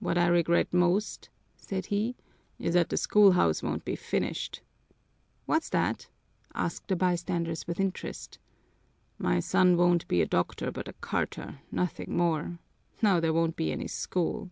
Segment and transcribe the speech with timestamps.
[0.00, 2.14] "What I regret most," said he,
[2.58, 4.60] "is that the schoolhouse won't be finished."
[5.46, 6.10] "What's that?"
[6.54, 8.38] asked the bystanders with interest.
[9.16, 12.58] "My son won't be a doctor but a carter, nothing more!
[13.00, 14.50] Now there won't be any school!"